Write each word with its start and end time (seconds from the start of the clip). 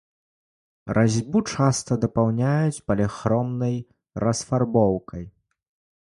Разьбу 0.97 1.39
часта 1.55 1.97
дапаўняюць 2.05 2.83
паліхромнай 2.87 3.75
расфарбоўкай. 4.23 5.23